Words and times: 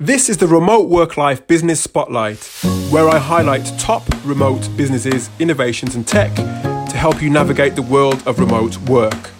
This 0.00 0.28
is 0.28 0.38
the 0.38 0.48
Remote 0.48 0.88
Work 0.88 1.16
Life 1.16 1.46
Business 1.46 1.80
Spotlight, 1.80 2.44
where 2.90 3.08
I 3.08 3.18
highlight 3.18 3.64
top 3.78 4.02
remote 4.24 4.68
businesses, 4.76 5.30
innovations, 5.38 5.94
and 5.94 6.04
tech 6.04 6.34
to 6.34 6.96
help 6.96 7.22
you 7.22 7.30
navigate 7.30 7.76
the 7.76 7.82
world 7.82 8.20
of 8.26 8.40
remote 8.40 8.76
work. 8.88 9.30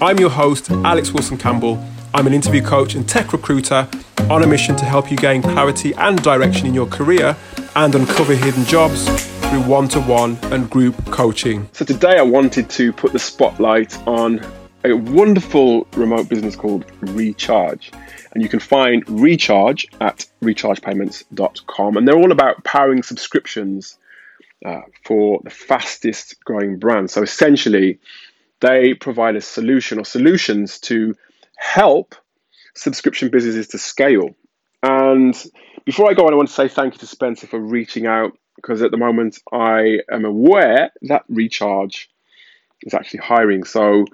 I'm 0.00 0.18
your 0.18 0.30
host, 0.30 0.70
Alex 0.70 1.12
Wilson 1.12 1.36
Campbell. 1.36 1.78
I'm 2.14 2.26
an 2.26 2.32
interview 2.32 2.62
coach 2.62 2.94
and 2.94 3.06
tech 3.06 3.34
recruiter 3.34 3.86
on 4.30 4.42
a 4.42 4.46
mission 4.46 4.74
to 4.76 4.86
help 4.86 5.10
you 5.10 5.18
gain 5.18 5.42
clarity 5.42 5.92
and 5.96 6.22
direction 6.22 6.66
in 6.66 6.72
your 6.72 6.86
career 6.86 7.36
and 7.76 7.94
uncover 7.94 8.34
hidden 8.34 8.64
jobs 8.64 9.06
through 9.50 9.60
one 9.64 9.86
to 9.88 10.00
one 10.00 10.38
and 10.44 10.70
group 10.70 10.96
coaching. 11.12 11.68
So, 11.72 11.84
today 11.84 12.18
I 12.18 12.22
wanted 12.22 12.70
to 12.70 12.90
put 12.94 13.12
the 13.12 13.18
spotlight 13.18 13.98
on 14.08 14.40
a 14.84 14.94
wonderful 14.94 15.86
remote 15.94 16.28
business 16.28 16.56
called 16.56 16.84
Recharge. 17.00 17.90
And 18.32 18.42
you 18.42 18.48
can 18.48 18.60
find 18.60 19.04
Recharge 19.08 19.86
at 20.00 20.26
rechargepayments.com. 20.42 21.96
And 21.96 22.08
they're 22.08 22.16
all 22.16 22.32
about 22.32 22.64
powering 22.64 23.02
subscriptions 23.02 23.98
uh, 24.64 24.82
for 25.04 25.40
the 25.44 25.50
fastest 25.50 26.42
growing 26.44 26.78
brands. 26.78 27.12
So 27.12 27.22
essentially, 27.22 27.98
they 28.60 28.94
provide 28.94 29.36
a 29.36 29.40
solution 29.40 29.98
or 29.98 30.04
solutions 30.04 30.80
to 30.80 31.16
help 31.56 32.14
subscription 32.74 33.30
businesses 33.30 33.68
to 33.68 33.78
scale. 33.78 34.30
And 34.82 35.34
before 35.84 36.10
I 36.10 36.14
go 36.14 36.26
on, 36.26 36.32
I 36.32 36.36
want 36.36 36.48
to 36.48 36.54
say 36.54 36.68
thank 36.68 36.94
you 36.94 36.98
to 37.00 37.06
Spencer 37.06 37.46
for 37.46 37.58
reaching 37.58 38.06
out 38.06 38.32
because 38.56 38.82
at 38.82 38.90
the 38.90 38.96
moment 38.96 39.38
I 39.52 40.00
am 40.10 40.24
aware 40.24 40.90
that 41.02 41.24
Recharge 41.28 42.10
is 42.82 42.94
actually 42.94 43.20
hiring. 43.20 43.64
So 43.64 44.06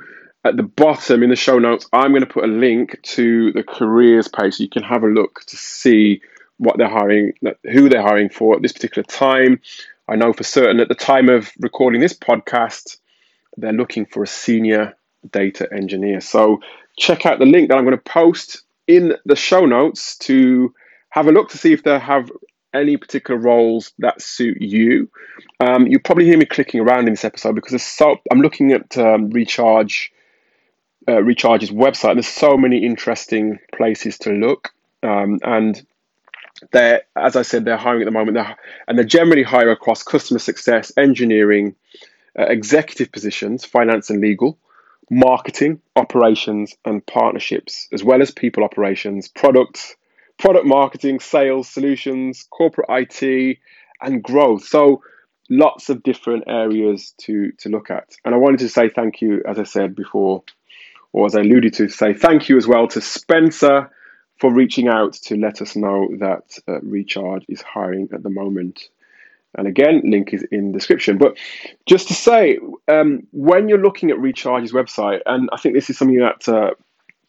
at 0.46 0.56
the 0.56 0.62
bottom 0.62 1.22
in 1.22 1.30
the 1.30 1.36
show 1.36 1.58
notes, 1.58 1.86
I'm 1.92 2.10
going 2.10 2.20
to 2.20 2.26
put 2.26 2.44
a 2.44 2.48
link 2.48 3.00
to 3.02 3.52
the 3.52 3.62
careers 3.62 4.28
page 4.28 4.54
so 4.54 4.62
you 4.62 4.68
can 4.68 4.82
have 4.82 5.02
a 5.02 5.08
look 5.08 5.40
to 5.46 5.56
see 5.56 6.20
what 6.58 6.78
they're 6.78 6.88
hiring, 6.88 7.32
who 7.64 7.88
they're 7.88 8.02
hiring 8.02 8.30
for 8.30 8.56
at 8.56 8.62
this 8.62 8.72
particular 8.72 9.04
time. 9.04 9.60
I 10.08 10.16
know 10.16 10.32
for 10.32 10.44
certain 10.44 10.80
at 10.80 10.88
the 10.88 10.94
time 10.94 11.28
of 11.28 11.50
recording 11.58 12.00
this 12.00 12.14
podcast, 12.14 12.98
they're 13.56 13.72
looking 13.72 14.06
for 14.06 14.22
a 14.22 14.26
senior 14.26 14.96
data 15.30 15.68
engineer. 15.72 16.20
So 16.20 16.60
check 16.98 17.26
out 17.26 17.38
the 17.38 17.46
link 17.46 17.68
that 17.68 17.76
I'm 17.76 17.84
going 17.84 17.96
to 17.96 18.02
post 18.02 18.62
in 18.86 19.14
the 19.24 19.36
show 19.36 19.66
notes 19.66 20.16
to 20.18 20.72
have 21.10 21.26
a 21.26 21.32
look 21.32 21.50
to 21.50 21.58
see 21.58 21.72
if 21.72 21.82
they 21.82 21.98
have 21.98 22.30
any 22.72 22.96
particular 22.96 23.40
roles 23.40 23.92
that 23.98 24.20
suit 24.20 24.60
you. 24.60 25.10
Um, 25.60 25.86
you 25.86 25.98
probably 25.98 26.26
hear 26.26 26.38
me 26.38 26.44
clicking 26.44 26.80
around 26.80 27.08
in 27.08 27.14
this 27.14 27.24
episode 27.24 27.54
because 27.54 27.82
so, 27.82 28.16
I'm 28.30 28.40
looking 28.40 28.72
at 28.72 28.96
um, 28.98 29.30
Recharge 29.30 30.12
uh, 31.08 31.22
Recharge's 31.22 31.70
website. 31.70 32.14
There's 32.14 32.26
so 32.26 32.56
many 32.56 32.84
interesting 32.84 33.58
places 33.74 34.18
to 34.20 34.30
look, 34.32 34.72
um, 35.02 35.38
and 35.42 35.84
they're 36.72 37.02
as 37.14 37.36
I 37.36 37.42
said, 37.42 37.64
they're 37.64 37.76
hiring 37.76 38.02
at 38.02 38.06
the 38.06 38.10
moment, 38.10 38.34
they're, 38.34 38.56
and 38.88 38.98
they 38.98 39.04
generally 39.04 39.42
hire 39.42 39.70
across 39.70 40.02
customer 40.02 40.38
success, 40.38 40.92
engineering, 40.96 41.74
uh, 42.38 42.44
executive 42.44 43.12
positions, 43.12 43.64
finance 43.64 44.10
and 44.10 44.20
legal, 44.20 44.58
marketing, 45.10 45.80
operations, 45.94 46.74
and 46.84 47.04
partnerships, 47.06 47.88
as 47.92 48.02
well 48.02 48.22
as 48.22 48.30
people 48.30 48.64
operations, 48.64 49.28
products, 49.28 49.94
product 50.38 50.66
marketing, 50.66 51.20
sales, 51.20 51.68
solutions, 51.68 52.46
corporate 52.50 52.88
IT, 52.90 53.58
and 54.02 54.22
growth. 54.22 54.64
So 54.64 55.02
lots 55.48 55.88
of 55.88 56.02
different 56.02 56.44
areas 56.46 57.14
to 57.18 57.52
to 57.58 57.68
look 57.68 57.90
at. 57.90 58.16
And 58.24 58.34
I 58.34 58.38
wanted 58.38 58.60
to 58.60 58.68
say 58.68 58.88
thank 58.88 59.20
you, 59.20 59.42
as 59.46 59.58
I 59.58 59.64
said 59.64 59.94
before, 59.94 60.42
or 61.16 61.24
as 61.24 61.34
I 61.34 61.40
alluded 61.40 61.72
to, 61.74 61.88
say 61.88 62.12
thank 62.12 62.50
you 62.50 62.58
as 62.58 62.66
well 62.66 62.86
to 62.88 63.00
Spencer 63.00 63.90
for 64.38 64.52
reaching 64.52 64.86
out 64.86 65.14
to 65.14 65.36
let 65.36 65.62
us 65.62 65.74
know 65.74 66.10
that 66.18 66.58
uh, 66.68 66.78
Recharge 66.82 67.46
is 67.48 67.62
hiring 67.62 68.10
at 68.12 68.22
the 68.22 68.28
moment. 68.28 68.90
And 69.56 69.66
again, 69.66 70.02
link 70.04 70.34
is 70.34 70.46
in 70.52 70.72
the 70.72 70.78
description. 70.78 71.16
But 71.16 71.38
just 71.86 72.08
to 72.08 72.14
say, 72.14 72.58
um, 72.86 73.26
when 73.32 73.66
you're 73.66 73.82
looking 73.82 74.10
at 74.10 74.18
Recharge's 74.18 74.72
website, 74.72 75.20
and 75.24 75.48
I 75.54 75.56
think 75.56 75.74
this 75.74 75.88
is 75.88 75.96
something 75.96 76.18
that 76.18 76.46
uh, 76.50 76.72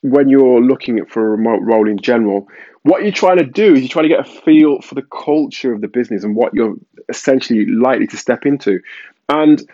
when 0.02 0.28
you're 0.28 0.62
looking 0.62 1.06
for 1.06 1.26
a 1.26 1.30
remote 1.30 1.62
role 1.62 1.88
in 1.88 1.98
general, 1.98 2.50
what 2.84 3.04
you're 3.04 3.14
trying 3.14 3.38
to 3.38 3.46
do 3.46 3.74
is 3.74 3.80
you're 3.80 3.88
trying 3.88 4.10
to 4.10 4.16
get 4.16 4.28
a 4.28 4.42
feel 4.42 4.82
for 4.82 4.96
the 4.96 5.02
culture 5.04 5.72
of 5.72 5.80
the 5.80 5.88
business 5.88 6.26
and 6.26 6.36
what 6.36 6.54
you're 6.54 6.76
essentially 7.08 7.66
likely 7.68 8.08
to 8.08 8.18
step 8.18 8.46
into. 8.46 8.82
And 9.30 9.66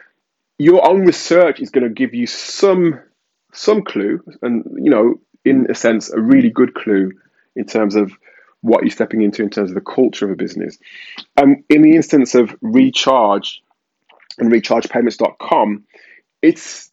your 0.60 0.88
own 0.88 1.02
research 1.02 1.60
is 1.60 1.72
going 1.72 1.88
to 1.88 1.90
give 1.90 2.14
you 2.14 2.28
some 2.28 3.00
some 3.54 3.84
clue, 3.84 4.22
and 4.42 4.64
you 4.76 4.90
know, 4.90 5.16
in 5.46 5.68
a 5.70 5.76
sense, 5.76 6.10
a 6.10 6.20
really 6.20 6.50
good 6.50 6.74
clue 6.74 7.12
in 7.56 7.66
terms 7.66 7.96
of 7.96 8.12
what 8.62 8.84
you're 8.84 8.92
stepping 8.92 9.22
into 9.22 9.44
in 9.44 9.50
terms 9.50 9.70
of 9.70 9.76
the 9.76 9.82
culture 9.82 10.26
of 10.26 10.32
a 10.32 10.36
business. 10.36 10.78
Um, 11.38 11.64
in 11.70 11.82
the 11.82 11.96
instance 11.96 12.34
of 12.34 12.56
Recharge 12.62 13.62
and 14.38 14.52
rechargepayments.com, 14.52 15.84
it's 16.42 16.90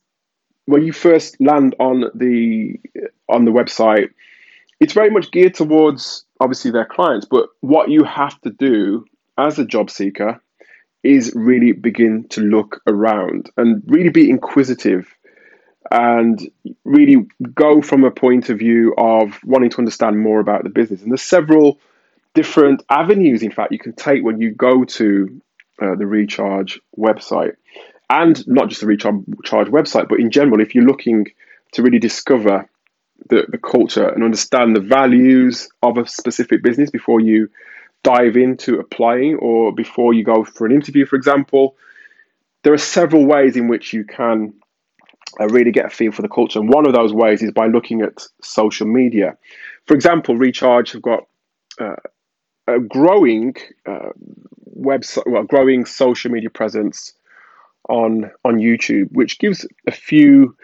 when 0.66 0.84
you 0.84 0.92
first 0.92 1.40
land 1.40 1.74
on 1.78 2.04
the 2.14 2.78
on 3.28 3.44
the 3.44 3.52
website, 3.52 4.08
it's 4.80 4.92
very 4.92 5.10
much 5.10 5.30
geared 5.30 5.54
towards 5.54 6.24
obviously 6.40 6.70
their 6.70 6.86
clients, 6.86 7.26
but 7.26 7.48
what 7.60 7.90
you 7.90 8.04
have 8.04 8.40
to 8.42 8.50
do 8.50 9.04
as 9.38 9.58
a 9.58 9.64
job 9.64 9.90
seeker 9.90 10.40
is 11.02 11.32
really 11.34 11.72
begin 11.72 12.26
to 12.28 12.40
look 12.40 12.82
around 12.86 13.50
and 13.56 13.82
really 13.86 14.10
be 14.10 14.28
inquisitive 14.28 15.14
and 15.90 16.50
really 16.84 17.26
go 17.54 17.80
from 17.80 18.04
a 18.04 18.10
point 18.10 18.50
of 18.50 18.58
view 18.58 18.94
of 18.96 19.38
wanting 19.44 19.70
to 19.70 19.78
understand 19.78 20.18
more 20.18 20.40
about 20.40 20.62
the 20.62 20.70
business. 20.70 21.02
And 21.02 21.10
there's 21.10 21.22
several 21.22 21.78
different 22.34 22.82
avenues, 22.88 23.42
in 23.42 23.50
fact, 23.50 23.72
you 23.72 23.78
can 23.78 23.94
take 23.94 24.22
when 24.22 24.40
you 24.40 24.52
go 24.52 24.84
to 24.84 25.40
uh, 25.80 25.94
the 25.96 26.06
Recharge 26.06 26.80
website. 26.98 27.54
And 28.08 28.46
not 28.46 28.68
just 28.68 28.80
the 28.80 28.86
Recharge 28.86 29.68
website, 29.68 30.08
but 30.08 30.20
in 30.20 30.30
general, 30.30 30.60
if 30.60 30.74
you're 30.74 30.84
looking 30.84 31.26
to 31.72 31.82
really 31.82 31.98
discover 31.98 32.68
the, 33.28 33.46
the 33.48 33.58
culture 33.58 34.08
and 34.08 34.24
understand 34.24 34.74
the 34.74 34.80
values 34.80 35.68
of 35.82 35.98
a 35.98 36.06
specific 36.06 36.62
business 36.62 36.90
before 36.90 37.20
you 37.20 37.50
dive 38.02 38.36
into 38.36 38.78
applying 38.78 39.36
or 39.36 39.72
before 39.72 40.14
you 40.14 40.24
go 40.24 40.44
for 40.44 40.66
an 40.66 40.72
interview, 40.72 41.06
for 41.06 41.16
example, 41.16 41.76
there 42.62 42.72
are 42.72 42.78
several 42.78 43.26
ways 43.26 43.56
in 43.56 43.68
which 43.68 43.92
you 43.92 44.04
can 44.04 44.54
uh, 45.38 45.46
really 45.48 45.70
get 45.70 45.86
a 45.86 45.90
feel 45.90 46.12
for 46.12 46.22
the 46.22 46.28
culture. 46.28 46.58
And 46.58 46.72
one 46.72 46.86
of 46.86 46.94
those 46.94 47.12
ways 47.12 47.42
is 47.42 47.52
by 47.52 47.66
looking 47.66 48.00
at 48.02 48.26
social 48.42 48.86
media. 48.86 49.36
For 49.86 49.94
example, 49.94 50.36
Recharge 50.36 50.92
have 50.92 51.02
got 51.02 51.26
uh, 51.80 51.96
a 52.66 52.80
growing 52.80 53.54
uh, 53.86 54.10
website, 54.76 55.24
well, 55.26 55.44
growing 55.44 55.84
social 55.84 56.30
media 56.30 56.50
presence 56.50 57.12
on 57.88 58.30
on 58.44 58.56
YouTube, 58.56 59.12
which 59.12 59.38
gives 59.38 59.66
a 59.86 59.92
few 59.92 60.56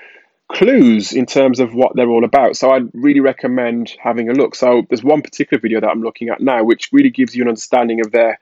clues 0.52 1.12
in 1.12 1.26
terms 1.26 1.58
of 1.60 1.74
what 1.74 1.96
they're 1.96 2.08
all 2.08 2.24
about. 2.24 2.56
So 2.56 2.70
I'd 2.70 2.88
really 2.92 3.20
recommend 3.20 3.92
having 4.00 4.28
a 4.28 4.32
look. 4.32 4.54
So 4.54 4.82
there's 4.88 5.02
one 5.02 5.22
particular 5.22 5.60
video 5.60 5.80
that 5.80 5.88
I'm 5.88 6.02
looking 6.02 6.28
at 6.28 6.40
now, 6.40 6.62
which 6.62 6.90
really 6.92 7.10
gives 7.10 7.34
you 7.34 7.42
an 7.42 7.48
understanding 7.48 8.00
of 8.00 8.12
their 8.12 8.38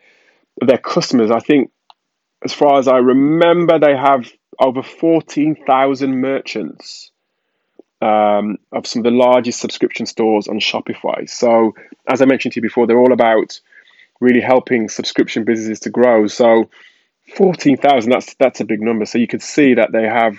of 0.61 0.69
their 0.69 0.79
customers. 0.79 1.31
I 1.31 1.41
think, 1.41 1.71
as 2.45 2.53
far 2.53 2.79
as 2.79 2.89
I 2.89 2.99
remember, 2.99 3.79
they 3.79 3.97
have 3.97 4.31
over 4.59 4.83
14,000 4.83 6.21
merchants 6.21 7.11
um, 8.01 8.59
of 8.73 8.87
some 8.87 9.01
of 9.01 9.05
the 9.05 9.17
largest 9.17 9.61
subscription 9.61 10.07
stores 10.07 10.49
on 10.49 10.61
Shopify. 10.61 11.29
So, 11.29 11.75
as 12.09 12.21
I 12.21 12.27
mentioned 12.27 12.53
to 12.53 12.59
you 12.59 12.63
before, 12.63 12.87
they're 12.87 12.99
all 12.99 13.13
about 13.13 13.61
really 14.21 14.41
helping 14.41 14.89
subscription 14.89 15.45
businesses 15.45 15.81
to 15.81 15.91
grow. 15.91 16.27
So, 16.27 16.71
14,000 17.37 18.11
that's 18.11 18.35
that's 18.35 18.61
a 18.61 18.67
big 18.67 18.83
number. 18.83 19.07
So 19.07 19.17
you 19.17 19.27
can 19.27 19.41
see 19.41 19.75
that 19.75 19.93
they 19.93 20.05
have 20.05 20.39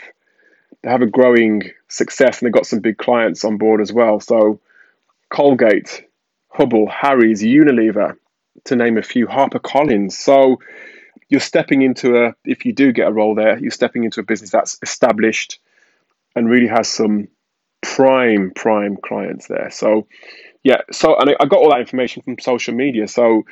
they 0.83 0.89
have 0.91 1.01
a 1.01 1.07
growing 1.07 1.63
success 1.87 2.39
and 2.39 2.47
they've 2.47 2.53
got 2.53 2.67
some 2.67 2.79
big 2.79 2.97
clients 2.97 3.43
on 3.43 3.57
board 3.57 3.81
as 3.81 3.91
well. 3.91 4.19
So, 4.19 4.59
Colgate, 5.29 6.03
Hubble, 6.49 6.87
Harry's, 6.87 7.41
Unilever, 7.41 8.17
to 8.65 8.75
name 8.75 8.97
a 8.97 9.01
few, 9.01 9.27
Harper 9.27 9.59
Collins. 9.59 10.17
So 10.17 10.59
you're 11.29 11.39
stepping 11.39 11.81
into 11.81 12.23
a 12.23 12.35
if 12.45 12.65
you 12.65 12.73
do 12.73 12.91
get 12.91 13.07
a 13.07 13.11
role 13.11 13.35
there, 13.35 13.57
you're 13.59 13.71
stepping 13.71 14.03
into 14.03 14.19
a 14.19 14.23
business 14.23 14.51
that's 14.51 14.77
established 14.81 15.59
and 16.35 16.49
really 16.49 16.67
has 16.67 16.87
some 16.87 17.27
prime 17.81 18.51
prime 18.55 18.97
clients 18.97 19.47
there. 19.47 19.69
So 19.71 20.07
yeah, 20.63 20.81
so 20.91 21.15
and 21.17 21.35
I 21.39 21.45
got 21.45 21.59
all 21.59 21.69
that 21.69 21.79
information 21.79 22.23
from 22.23 22.39
social 22.39 22.73
media. 22.73 23.07
So 23.07 23.43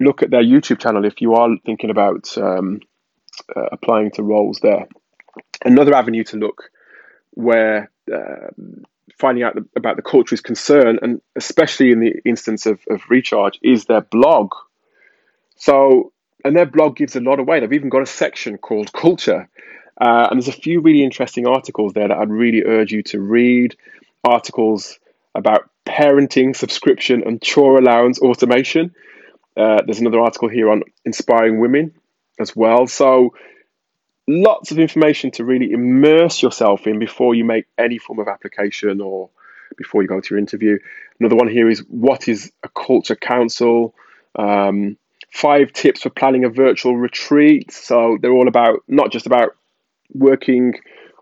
look 0.00 0.22
at 0.22 0.30
their 0.30 0.42
YouTube 0.42 0.80
channel 0.80 1.04
if 1.04 1.20
you 1.20 1.34
are 1.34 1.48
thinking 1.64 1.90
about 1.90 2.36
um, 2.38 2.80
uh, 3.54 3.66
applying 3.72 4.10
to 4.12 4.22
roles 4.22 4.58
there. 4.60 4.88
Another 5.64 5.94
avenue 5.94 6.24
to 6.24 6.36
look 6.36 6.70
where 7.32 7.90
uh, 8.12 8.48
finding 9.18 9.44
out 9.44 9.56
about 9.76 9.96
the 9.96 10.02
culture 10.02 10.34
is 10.34 10.40
concerned, 10.40 10.98
and 11.02 11.20
especially 11.36 11.92
in 11.92 12.00
the 12.00 12.14
instance 12.24 12.66
of, 12.66 12.80
of 12.88 13.02
Recharge, 13.08 13.58
is 13.62 13.84
their 13.84 14.00
blog. 14.00 14.52
So 15.56 16.12
and 16.44 16.56
their 16.56 16.66
blog 16.66 16.96
gives 16.96 17.16
a 17.16 17.20
lot 17.20 17.38
away. 17.38 17.60
They've 17.60 17.72
even 17.72 17.88
got 17.88 18.02
a 18.02 18.06
section 18.06 18.58
called 18.58 18.92
Culture. 18.92 19.48
Uh, 20.00 20.28
and 20.30 20.40
there's 20.40 20.48
a 20.48 20.58
few 20.58 20.80
really 20.80 21.04
interesting 21.04 21.46
articles 21.46 21.92
there 21.92 22.08
that 22.08 22.16
I'd 22.16 22.30
really 22.30 22.64
urge 22.64 22.92
you 22.92 23.02
to 23.04 23.20
read. 23.20 23.76
Articles 24.24 24.98
about 25.34 25.70
parenting, 25.86 26.56
subscription, 26.56 27.22
and 27.26 27.40
chore 27.42 27.78
allowance 27.78 28.18
automation. 28.18 28.94
Uh, 29.56 29.82
there's 29.84 30.00
another 30.00 30.20
article 30.20 30.48
here 30.48 30.70
on 30.70 30.82
inspiring 31.04 31.60
women 31.60 31.92
as 32.38 32.56
well. 32.56 32.86
So, 32.86 33.34
lots 34.26 34.70
of 34.70 34.78
information 34.78 35.32
to 35.32 35.44
really 35.44 35.72
immerse 35.72 36.42
yourself 36.42 36.86
in 36.86 36.98
before 36.98 37.34
you 37.34 37.44
make 37.44 37.66
any 37.76 37.98
form 37.98 38.20
of 38.20 38.28
application 38.28 39.00
or 39.00 39.28
before 39.76 40.02
you 40.02 40.08
go 40.08 40.20
to 40.20 40.34
your 40.34 40.38
interview. 40.38 40.78
Another 41.18 41.36
one 41.36 41.48
here 41.48 41.68
is 41.68 41.80
what 41.88 42.28
is 42.28 42.52
a 42.62 42.68
culture 42.68 43.16
council? 43.16 43.94
Um, 44.36 44.96
five 45.32 45.72
tips 45.72 46.02
for 46.02 46.10
planning 46.10 46.44
a 46.44 46.50
virtual 46.50 46.96
retreat. 46.96 47.72
So 47.72 48.18
they're 48.20 48.32
all 48.32 48.48
about 48.48 48.80
not 48.88 49.12
just 49.12 49.26
about 49.26 49.56
working 50.12 50.74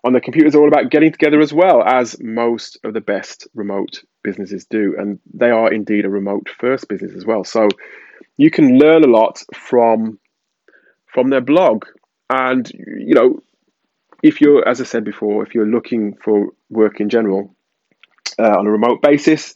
on 0.05 0.13
the 0.13 0.21
computers, 0.21 0.53
they're 0.53 0.63
all 0.63 0.69
about 0.69 0.91
getting 0.91 1.13
together 1.13 1.41
as 1.41 1.53
well, 1.53 1.83
as 1.83 2.21
most 2.21 2.79
of 2.85 2.95
the 2.95 3.01
best 3.01 3.49
remote 3.55 4.03
businesses 4.23 4.65
do. 4.65 4.95
And 4.99 5.19
they 5.35 5.51
are 5.51 5.73
indeed 5.73 6.05
a 6.05 6.09
remote 6.09 6.49
first 6.49 6.89
business 6.89 7.13
as 7.15 7.27
well. 7.27 7.45
So 7.45 7.69
you 8.37 8.51
can 8.51 8.79
learn 8.79 9.05
a 9.05 9.09
lot 9.09 9.43
from 9.55 10.19
from 11.07 11.31
their 11.31 11.41
blog. 11.41 11.85
And 12.31 12.71
you 12.71 13.15
know, 13.15 13.43
if 14.23 14.41
you're, 14.41 14.67
as 14.67 14.81
I 14.81 14.85
said 14.85 15.05
before, 15.05 15.43
if 15.43 15.55
you're 15.55 15.67
looking 15.67 16.15
for 16.23 16.49
work 16.71 17.01
in 17.01 17.09
general 17.09 17.55
uh, 18.39 18.59
on 18.59 18.67
a 18.67 18.71
remote 18.71 19.03
basis, 19.03 19.55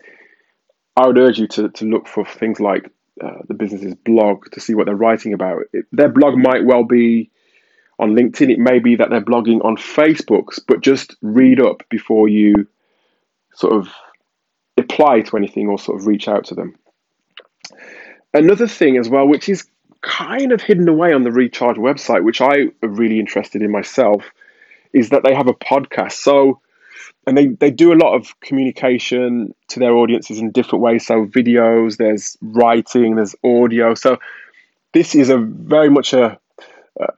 I 0.96 1.06
would 1.06 1.18
urge 1.18 1.38
you 1.38 1.46
to, 1.48 1.68
to 1.68 1.84
look 1.84 2.06
for 2.06 2.24
things 2.24 2.60
like 2.60 2.90
uh, 3.22 3.42
the 3.46 3.54
business's 3.54 3.94
blog 3.94 4.50
to 4.50 4.60
see 4.60 4.74
what 4.74 4.86
they're 4.86 4.96
writing 4.96 5.32
about. 5.32 5.62
It, 5.72 5.86
their 5.92 6.08
blog 6.08 6.36
might 6.36 6.64
well 6.64 6.84
be 6.84 7.30
on 7.98 8.14
LinkedIn. 8.14 8.50
It 8.50 8.58
may 8.58 8.78
be 8.78 8.96
that 8.96 9.10
they're 9.10 9.20
blogging 9.20 9.64
on 9.64 9.76
Facebook, 9.76 10.58
but 10.66 10.80
just 10.80 11.16
read 11.22 11.60
up 11.60 11.82
before 11.88 12.28
you 12.28 12.66
sort 13.54 13.74
of 13.74 13.88
apply 14.76 15.20
to 15.20 15.36
anything 15.36 15.68
or 15.68 15.78
sort 15.78 16.00
of 16.00 16.06
reach 16.06 16.26
out 16.26 16.46
to 16.46 16.54
them. 16.54 16.74
Another 18.34 18.66
thing 18.66 18.96
as 18.96 19.08
well, 19.08 19.28
which 19.28 19.48
is 19.48 19.66
kind 20.00 20.52
of 20.52 20.62
hidden 20.62 20.88
away 20.88 21.12
on 21.12 21.22
the 21.22 21.30
Recharge 21.30 21.76
website, 21.76 22.24
which 22.24 22.40
I 22.40 22.68
am 22.82 22.94
really 22.96 23.20
interested 23.20 23.62
in 23.62 23.70
myself, 23.70 24.24
is 24.92 25.10
that 25.10 25.22
they 25.22 25.34
have 25.34 25.48
a 25.48 25.54
podcast. 25.54 26.12
So, 26.12 26.60
and 27.26 27.36
they, 27.36 27.46
they 27.48 27.70
do 27.70 27.92
a 27.92 27.94
lot 27.94 28.14
of 28.14 28.38
communication 28.40 29.54
to 29.68 29.78
their 29.78 29.92
audiences 29.92 30.38
in 30.38 30.50
different 30.50 30.82
ways. 30.82 31.06
So, 31.06 31.26
videos, 31.26 31.96
there's 31.96 32.36
writing, 32.40 33.14
there's 33.14 33.36
audio. 33.44 33.94
So, 33.94 34.18
this 34.92 35.14
is 35.14 35.30
a 35.30 35.38
very 35.38 35.88
much 35.88 36.12
a, 36.12 36.38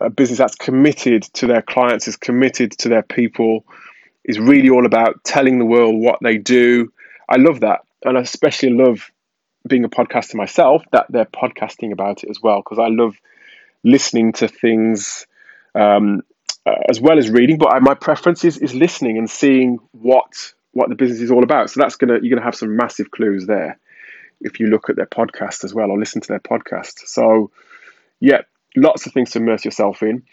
a 0.01 0.11
business 0.11 0.39
that's 0.39 0.57
committed 0.57 1.23
to 1.35 1.47
their 1.47 1.63
clients, 1.63 2.07
is 2.07 2.17
committed 2.17 2.73
to 2.79 2.89
their 2.89 3.03
people, 3.03 3.65
is 4.25 4.39
really 4.39 4.71
all 4.71 4.87
about 4.87 5.25
telling 5.25 5.59
the 5.59 5.65
world 5.65 5.97
what 5.97 6.19
they 6.23 6.39
do. 6.39 6.93
I 7.29 7.37
love 7.37 7.61
that. 7.61 7.81
And 8.05 8.19
I 8.19 8.21
especially 8.21 8.71
love 8.71 9.11
being 9.67 9.85
a 9.85 9.89
podcaster 9.89 10.35
myself, 10.35 10.83
that 10.93 11.07
they're 11.09 11.25
podcasting 11.25 11.93
about 11.93 12.23
it 12.23 12.31
as 12.31 12.41
well, 12.43 12.59
because 12.59 12.79
I 12.79 12.89
love 12.89 13.17
listening 13.83 14.33
to 14.35 14.49
things 14.49 15.27
um, 15.75 16.23
uh, 16.67 16.75
as 16.89 17.01
well 17.01 17.19
as 17.19 17.31
reading. 17.31 17.59
But 17.59 17.75
I, 17.75 17.79
my 17.81 17.95
preference 17.95 18.45
is, 18.45 18.59
is 18.59 18.75
listening 18.75 19.19
and 19.19 19.29
seeing 19.29 19.79
what 19.93 20.55
what 20.73 20.89
the 20.89 20.97
business 20.97 21.21
is 21.21 21.31
all 21.31 21.45
about. 21.45 21.71
So 21.71 21.81
that's 21.81 21.97
gonna 21.97 22.19
you're 22.21 22.35
gonna 22.35 22.45
have 22.45 22.55
some 22.55 22.77
massive 22.77 23.11
clues 23.11 23.47
there 23.47 23.79
if 24.41 24.61
you 24.61 24.67
look 24.67 24.91
at 24.91 24.97
their 24.97 25.07
podcast 25.07 25.65
as 25.65 25.73
well 25.73 25.91
or 25.91 25.99
listen 25.99 26.21
to 26.21 26.29
their 26.29 26.41
podcast. 26.41 27.07
So 27.07 27.51
yeah, 28.21 28.43
lots 28.77 29.07
of 29.07 29.13
things 29.13 29.31
to 29.33 29.39
immerse 29.39 29.65
yourself 29.65 30.03
in. 30.03 30.25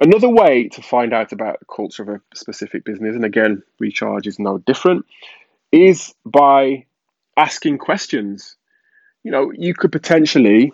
Another 0.00 0.28
way 0.28 0.68
to 0.68 0.82
find 0.82 1.12
out 1.12 1.32
about 1.32 1.60
the 1.60 1.66
culture 1.66 2.02
of 2.02 2.08
a 2.08 2.20
specific 2.34 2.84
business, 2.84 3.14
and 3.14 3.24
again, 3.24 3.62
recharge 3.78 4.26
is 4.26 4.38
no 4.38 4.58
different, 4.58 5.04
is 5.70 6.14
by 6.24 6.86
asking 7.36 7.78
questions 7.78 8.56
you 9.22 9.30
know, 9.30 9.52
you 9.52 9.74
could 9.74 9.92
potentially 9.92 10.72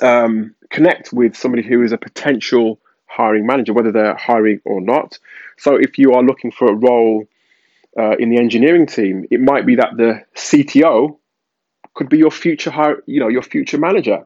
um, 0.00 0.54
connect 0.70 1.12
with 1.12 1.36
somebody 1.36 1.62
who 1.62 1.82
is 1.82 1.92
a 1.92 1.98
potential 1.98 2.80
hiring 3.12 3.46
manager, 3.46 3.72
whether 3.72 3.92
they're 3.92 4.16
hiring 4.16 4.60
or 4.64 4.80
not. 4.80 5.18
So 5.58 5.76
if 5.76 5.98
you 5.98 6.12
are 6.12 6.22
looking 6.22 6.50
for 6.50 6.70
a 6.70 6.74
role 6.74 7.26
uh, 7.98 8.16
in 8.18 8.30
the 8.30 8.38
engineering 8.38 8.86
team, 8.86 9.26
it 9.30 9.40
might 9.40 9.66
be 9.66 9.76
that 9.76 9.96
the 9.96 10.24
CTO 10.34 11.18
could 11.94 12.08
be 12.08 12.18
your 12.18 12.30
future 12.30 12.70
hire, 12.70 13.02
you 13.06 13.20
know, 13.20 13.28
your 13.28 13.42
future 13.42 13.78
manager. 13.78 14.24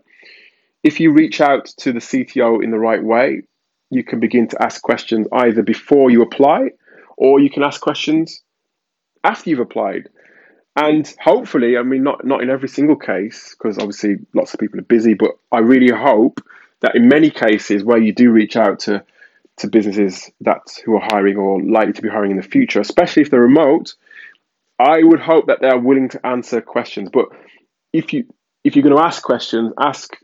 If 0.85 1.00
you 1.00 1.12
reach 1.12 1.41
out 1.41 1.67
to 1.79 1.93
the 1.93 1.99
CTO 1.99 2.62
in 2.62 2.71
the 2.71 2.79
right 2.79 3.03
way, 3.03 3.43
you 3.91 4.05
can 4.05 4.21
begin 4.21 4.47
to 4.49 4.62
ask 4.62 4.81
questions 4.83 5.27
either 5.32 5.62
before 5.62 6.11
you 6.11 6.23
apply 6.23 6.71
or 7.17 7.41
you 7.41 7.50
can 7.50 7.65
ask 7.65 7.81
questions 7.81 8.43
after 9.25 9.50
you've 9.50 9.61
applied. 9.61 10.09
And 10.77 11.12
hopefully, 11.21 11.79
I 11.79 11.82
mean, 11.82 12.03
not 12.03 12.25
not 12.25 12.43
in 12.43 12.50
every 12.50 12.69
single 12.69 12.97
case, 12.97 13.56
because 13.56 13.79
obviously 13.79 14.17
lots 14.35 14.53
of 14.53 14.61
people 14.61 14.79
are 14.79 14.85
busy, 14.85 15.15
but 15.15 15.31
I 15.50 15.61
really 15.61 15.91
hope 15.91 16.41
that 16.81 16.94
in 16.94 17.08
many 17.08 17.31
cases 17.31 17.82
where 17.84 17.99
you 17.99 18.12
do 18.12 18.31
reach 18.31 18.56
out 18.56 18.81
to 18.81 19.05
to 19.58 19.69
businesses 19.69 20.31
that 20.43 20.61
who 20.84 20.96
are 20.96 21.08
hiring 21.11 21.38
or 21.38 21.62
likely 21.62 21.94
to 21.94 22.02
be 22.02 22.11
hiring 22.11 22.31
in 22.31 22.37
the 22.37 22.43
future, 22.43 22.81
especially 22.81 23.23
if 23.23 23.31
they're 23.31 23.40
remote, 23.40 23.94
I 24.78 25.02
would 25.02 25.20
hope 25.20 25.46
that 25.46 25.61
they 25.62 25.69
are 25.69 25.78
willing 25.78 26.11
to 26.11 26.26
answer 26.26 26.61
questions. 26.61 27.08
But 27.11 27.26
if 27.93 28.12
you 28.12 28.26
if 28.64 28.76
you're 28.76 28.82
going 28.82 28.96
to 28.96 29.02
ask 29.02 29.23
questions, 29.23 29.73
ask 29.78 30.17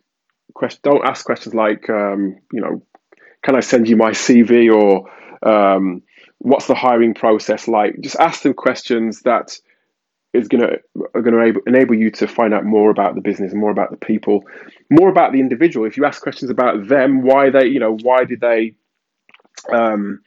question. 0.52 0.80
Don't 0.82 1.06
ask 1.06 1.24
questions 1.24 1.54
like, 1.54 1.88
um, 1.88 2.36
you 2.52 2.60
know, 2.60 2.82
can 3.42 3.56
I 3.56 3.60
send 3.60 3.88
you 3.88 3.96
my 3.96 4.10
CV 4.10 4.72
or 4.72 5.08
um, 5.48 6.02
what's 6.38 6.66
the 6.66 6.74
hiring 6.74 7.14
process 7.14 7.68
like? 7.68 8.00
Just 8.00 8.16
ask 8.16 8.42
them 8.42 8.54
questions 8.54 9.22
that 9.22 9.58
is 10.32 10.48
going 10.48 10.66
to 10.66 10.80
going 11.20 11.52
to 11.54 11.60
enable 11.66 11.94
you 11.94 12.10
to 12.10 12.26
find 12.26 12.54
out 12.54 12.64
more 12.64 12.90
about 12.90 13.14
the 13.14 13.20
business, 13.20 13.52
more 13.52 13.70
about 13.70 13.90
the 13.90 13.96
people, 13.96 14.44
more 14.90 15.08
about 15.08 15.32
the 15.32 15.40
individual. 15.40 15.86
If 15.86 15.96
you 15.96 16.04
ask 16.04 16.22
questions 16.22 16.50
about 16.50 16.88
them, 16.88 17.22
why 17.22 17.50
they, 17.50 17.66
you 17.66 17.78
know, 17.78 17.96
why 18.02 18.24
did 18.24 18.40
they 18.40 18.74
um, 19.70 20.20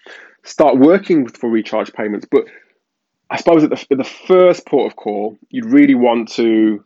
start 0.43 0.77
working 0.77 1.27
for 1.27 1.49
recharge 1.49 1.91
payments? 1.91 2.27
But 2.29 2.45
I 3.29 3.37
suppose 3.37 3.63
at 3.63 3.71
the, 3.71 3.85
at 3.89 3.97
the 3.97 4.03
first 4.03 4.67
port 4.67 4.91
of 4.91 4.95
call, 4.95 5.37
you'd 5.49 5.65
really 5.65 5.95
want 5.95 6.31
to 6.33 6.83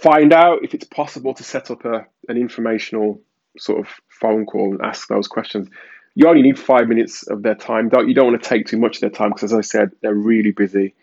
find 0.00 0.32
out 0.32 0.64
if 0.64 0.72
it's 0.72 0.86
possible 0.86 1.34
to 1.34 1.44
set 1.44 1.70
up 1.70 1.84
a 1.84 2.06
an 2.28 2.36
informational 2.36 3.20
sort 3.58 3.80
of 3.80 3.88
phone 4.08 4.46
call 4.46 4.72
and 4.72 4.80
ask 4.80 5.08
those 5.08 5.28
questions. 5.28 5.68
You 6.14 6.28
only 6.28 6.42
need 6.42 6.58
five 6.58 6.88
minutes 6.88 7.26
of 7.26 7.42
their 7.42 7.54
time. 7.54 7.90
Don't 7.90 8.08
you 8.08 8.14
don't 8.14 8.32
want 8.32 8.42
to 8.42 8.48
take 8.48 8.66
too 8.66 8.78
much 8.78 8.96
of 8.96 9.00
their 9.02 9.10
time 9.10 9.30
because, 9.30 9.52
as 9.52 9.52
I 9.52 9.60
said, 9.60 9.90
they're 10.00 10.14
really 10.14 10.52
busy 10.52 10.94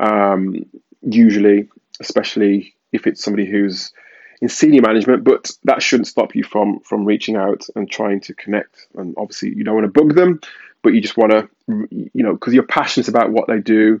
um, 0.00 0.66
usually, 1.02 1.68
especially 2.00 2.74
if 2.92 3.06
it's 3.06 3.22
somebody 3.22 3.46
who's 3.46 3.92
in 4.40 4.48
senior 4.48 4.82
management. 4.82 5.24
But 5.24 5.50
that 5.64 5.82
shouldn't 5.82 6.08
stop 6.08 6.34
you 6.34 6.44
from 6.44 6.80
from 6.80 7.04
reaching 7.04 7.36
out 7.36 7.66
and 7.74 7.90
trying 7.90 8.20
to 8.22 8.34
connect. 8.34 8.86
And 8.94 9.14
obviously, 9.16 9.54
you 9.54 9.64
don't 9.64 9.74
want 9.74 9.92
to 9.92 10.00
bug 10.00 10.14
them, 10.14 10.40
but 10.82 10.94
you 10.94 11.00
just 11.00 11.16
want 11.16 11.32
to, 11.32 11.48
you 11.68 12.22
know, 12.22 12.34
because 12.34 12.54
you're 12.54 12.66
passionate 12.66 13.08
about 13.08 13.30
what 13.30 13.48
they 13.48 13.60
do, 13.60 14.00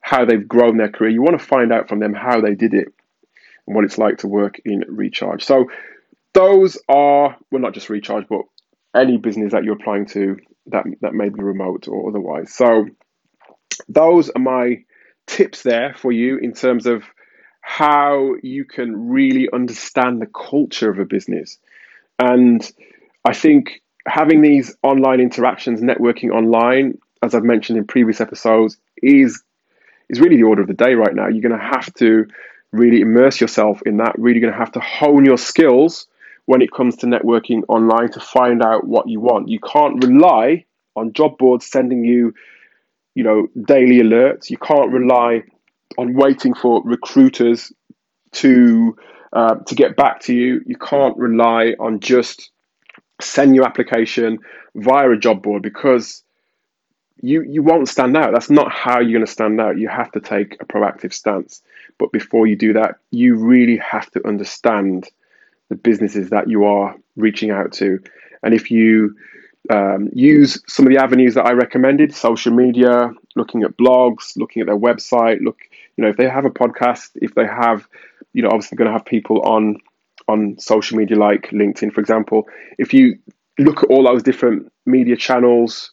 how 0.00 0.24
they've 0.24 0.46
grown 0.46 0.76
their 0.76 0.90
career. 0.90 1.10
You 1.10 1.22
want 1.22 1.38
to 1.38 1.44
find 1.44 1.72
out 1.72 1.88
from 1.88 2.00
them 2.00 2.14
how 2.14 2.40
they 2.40 2.54
did 2.54 2.74
it 2.74 2.88
and 3.66 3.74
what 3.74 3.84
it's 3.84 3.98
like 3.98 4.18
to 4.18 4.28
work 4.28 4.60
in 4.64 4.84
Recharge. 4.88 5.44
So 5.44 5.70
those 6.32 6.78
are 6.88 7.36
well, 7.50 7.62
not 7.62 7.74
just 7.74 7.90
Recharge, 7.90 8.26
but 8.28 8.42
any 8.94 9.16
business 9.16 9.52
that 9.52 9.64
you're 9.64 9.74
applying 9.74 10.06
to 10.06 10.38
that 10.66 10.84
that 11.00 11.14
may 11.14 11.28
be 11.28 11.42
remote 11.42 11.88
or 11.88 12.08
otherwise. 12.08 12.52
So 12.54 12.86
those 13.88 14.30
are 14.30 14.40
my 14.40 14.84
tips 15.26 15.62
there 15.62 15.94
for 15.94 16.12
you 16.12 16.38
in 16.38 16.52
terms 16.52 16.86
of 16.86 17.04
how 17.60 18.34
you 18.42 18.64
can 18.64 19.08
really 19.08 19.48
understand 19.52 20.20
the 20.20 20.26
culture 20.26 20.90
of 20.90 20.98
a 20.98 21.04
business. 21.04 21.58
And 22.18 22.70
I 23.24 23.32
think 23.32 23.82
having 24.06 24.42
these 24.42 24.76
online 24.82 25.20
interactions, 25.20 25.80
networking 25.80 26.30
online, 26.30 26.98
as 27.22 27.34
I've 27.34 27.44
mentioned 27.44 27.78
in 27.78 27.86
previous 27.86 28.20
episodes, 28.20 28.76
is 29.02 29.42
is 30.10 30.20
really 30.20 30.36
the 30.36 30.42
order 30.42 30.60
of 30.60 30.68
the 30.68 30.74
day 30.74 30.94
right 30.94 31.14
now. 31.14 31.28
You're 31.28 31.48
going 31.48 31.58
to 31.58 31.66
have 31.66 31.92
to 31.94 32.26
really 32.72 33.00
immerse 33.00 33.40
yourself 33.40 33.80
in 33.86 33.96
that. 33.96 34.18
Really 34.18 34.40
going 34.40 34.52
to 34.52 34.58
have 34.58 34.72
to 34.72 34.80
hone 34.80 35.24
your 35.24 35.38
skills 35.38 36.06
when 36.44 36.60
it 36.60 36.70
comes 36.70 36.96
to 36.96 37.06
networking 37.06 37.62
online 37.68 38.10
to 38.12 38.20
find 38.20 38.62
out 38.62 38.86
what 38.86 39.08
you 39.08 39.20
want. 39.20 39.48
You 39.48 39.60
can't 39.60 40.04
rely 40.04 40.66
on 40.94 41.14
job 41.14 41.38
boards 41.38 41.66
sending 41.66 42.04
you 42.04 42.34
you 43.14 43.22
know, 43.22 43.48
daily 43.66 43.96
alerts. 43.96 44.50
You 44.50 44.58
can't 44.58 44.90
rely 44.90 45.42
on 45.98 46.14
waiting 46.14 46.54
for 46.54 46.82
recruiters 46.84 47.72
to 48.32 48.96
uh, 49.32 49.56
to 49.66 49.74
get 49.74 49.96
back 49.96 50.20
to 50.22 50.34
you. 50.34 50.62
You 50.66 50.76
can't 50.76 51.16
rely 51.16 51.74
on 51.78 52.00
just 52.00 52.50
send 53.20 53.54
your 53.54 53.64
application 53.64 54.38
via 54.74 55.10
a 55.10 55.16
job 55.16 55.42
board 55.42 55.62
because 55.62 56.22
you 57.22 57.42
you 57.42 57.62
won't 57.62 57.88
stand 57.88 58.16
out. 58.16 58.32
That's 58.32 58.50
not 58.50 58.70
how 58.72 59.00
you're 59.00 59.12
going 59.12 59.26
to 59.26 59.30
stand 59.30 59.60
out. 59.60 59.78
You 59.78 59.88
have 59.88 60.12
to 60.12 60.20
take 60.20 60.56
a 60.60 60.64
proactive 60.64 61.12
stance. 61.12 61.62
But 61.98 62.12
before 62.12 62.46
you 62.46 62.56
do 62.56 62.72
that, 62.72 62.96
you 63.10 63.36
really 63.36 63.76
have 63.76 64.10
to 64.12 64.26
understand 64.26 65.08
the 65.68 65.76
businesses 65.76 66.30
that 66.30 66.48
you 66.48 66.64
are 66.64 66.96
reaching 67.16 67.50
out 67.50 67.72
to. 67.74 68.00
And 68.42 68.52
if 68.52 68.70
you 68.70 69.16
um, 69.70 70.10
use 70.12 70.60
some 70.66 70.86
of 70.86 70.92
the 70.92 70.98
avenues 70.98 71.34
that 71.34 71.46
I 71.46 71.52
recommended 71.52 72.14
social 72.14 72.52
media, 72.52 73.10
looking 73.34 73.62
at 73.62 73.76
blogs, 73.76 74.36
looking 74.36 74.60
at 74.60 74.66
their 74.66 74.78
website, 74.78 75.40
look 75.40 75.58
you 75.96 76.02
know, 76.02 76.10
if 76.10 76.16
they 76.16 76.28
have 76.28 76.44
a 76.44 76.50
podcast, 76.50 77.10
if 77.14 77.34
they 77.34 77.46
have, 77.46 77.88
you 78.32 78.42
know, 78.42 78.48
obviously 78.48 78.76
going 78.76 78.86
to 78.86 78.92
have 78.92 79.04
people 79.04 79.42
on 79.42 79.78
on 80.26 80.58
social 80.58 80.96
media 80.96 81.18
like 81.18 81.50
LinkedIn, 81.50 81.92
for 81.92 82.00
example. 82.00 82.48
If 82.78 82.94
you 82.94 83.18
look 83.58 83.82
at 83.82 83.90
all 83.90 84.04
those 84.04 84.22
different 84.22 84.72
media 84.86 85.16
channels, 85.16 85.92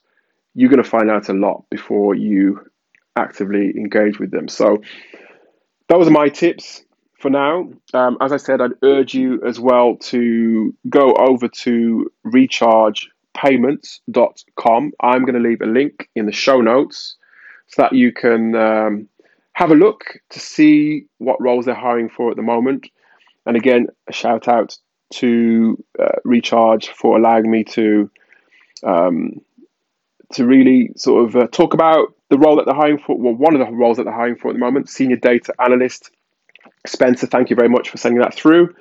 you're 0.55 0.69
going 0.69 0.83
to 0.83 0.89
find 0.89 1.09
out 1.11 1.29
a 1.29 1.33
lot 1.33 1.65
before 1.69 2.15
you 2.15 2.65
actively 3.15 3.71
engage 3.77 4.19
with 4.19 4.31
them. 4.31 4.47
So 4.47 4.81
those 5.89 6.07
are 6.07 6.11
my 6.11 6.29
tips 6.29 6.83
for 7.19 7.29
now. 7.29 7.69
Um, 7.93 8.17
as 8.21 8.31
I 8.31 8.37
said, 8.37 8.61
I'd 8.61 8.71
urge 8.83 9.13
you 9.13 9.41
as 9.45 9.59
well 9.59 9.97
to 9.97 10.73
go 10.89 11.13
over 11.13 11.49
to 11.49 12.11
rechargepayments.com. 13.37 14.91
I'm 14.99 15.25
going 15.25 15.41
to 15.41 15.49
leave 15.49 15.61
a 15.61 15.65
link 15.65 16.09
in 16.15 16.25
the 16.25 16.31
show 16.31 16.61
notes 16.61 17.15
so 17.67 17.83
that 17.83 17.93
you 17.93 18.11
can 18.11 18.55
um, 18.55 19.07
have 19.53 19.71
a 19.71 19.75
look 19.75 20.03
to 20.31 20.39
see 20.39 21.05
what 21.17 21.41
roles 21.41 21.65
they're 21.65 21.75
hiring 21.75 22.09
for 22.09 22.29
at 22.29 22.35
the 22.35 22.41
moment. 22.41 22.87
And 23.45 23.57
again, 23.57 23.87
a 24.07 24.13
shout 24.13 24.47
out 24.47 24.77
to 25.13 25.83
uh, 25.99 26.19
Recharge 26.23 26.89
for 26.89 27.17
allowing 27.17 27.49
me 27.49 27.63
to 27.65 28.09
um, 28.83 29.41
to 30.33 30.45
really 30.45 30.91
sort 30.95 31.27
of 31.27 31.35
uh, 31.35 31.47
talk 31.47 31.73
about 31.73 32.15
the 32.29 32.37
role 32.37 32.55
that 32.55 32.65
they're 32.65 32.73
hiring 32.73 32.99
for. 32.99 33.17
Well, 33.17 33.33
one 33.33 33.53
of 33.53 33.59
the 33.59 33.71
roles 33.73 33.97
that 33.97 34.03
they're 34.03 34.13
hiring 34.13 34.37
for 34.37 34.47
at 34.47 34.53
the 34.53 34.59
moment, 34.59 34.89
senior 34.89 35.17
data 35.17 35.53
analyst. 35.59 36.11
Spencer, 36.85 37.27
thank 37.27 37.49
you 37.49 37.55
very 37.55 37.69
much 37.69 37.89
for 37.89 37.97
sending 37.97 38.21
that 38.21 38.33
through. 38.33 38.73